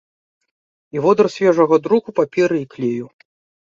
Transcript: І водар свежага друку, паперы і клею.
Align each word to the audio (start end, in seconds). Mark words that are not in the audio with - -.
І 0.97 1.03
водар 1.05 1.31
свежага 1.35 1.75
друку, 1.87 2.09
паперы 2.23 2.57
і 2.67 2.69
клею. 2.77 3.05